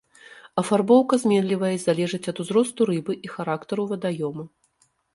[0.61, 4.43] Афарбоўка зменлівая і залежыць ад узросту рыбы і характару вадаёма.